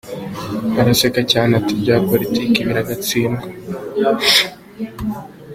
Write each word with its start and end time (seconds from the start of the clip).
Araseka 0.81 1.21
cyane, 1.31 1.51
ati: 1.59 1.71
ibya 1.79 1.97
politique 2.09 2.59
biragatsindwa. 2.67 3.45